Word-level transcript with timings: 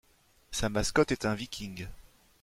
Sa 0.49 0.67
mascotte 0.67 1.11
est 1.11 1.27
un 1.27 1.35
Viking. 1.35 1.87